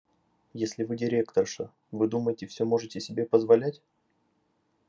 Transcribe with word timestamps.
Если 0.53 0.81
Вы 0.83 0.95
директорша, 0.97 1.69
Вы 1.91 2.07
думаете, 2.07 2.47
все 2.47 2.65
можете 2.65 2.99
себе 2.99 3.23
позволять? 3.23 3.83